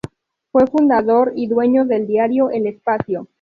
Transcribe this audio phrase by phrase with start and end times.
[0.51, 3.27] Fue fundador y dueño del diario El Espacio.